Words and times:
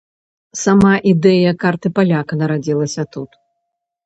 Сама 0.61 0.93
ідэя 1.11 1.51
карты 1.65 1.93
паляка 1.99 2.33
нарадзілася 2.41 3.03
тут. 3.19 3.31